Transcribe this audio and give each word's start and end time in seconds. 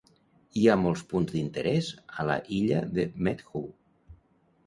Hi 0.59 0.63
ha 0.69 0.77
molts 0.83 1.01
punts 1.11 1.33
d"interès 1.33 1.91
a 2.23 2.25
la 2.29 2.39
illa 2.61 2.79
de 2.95 3.05
Meedhoo. 3.27 3.65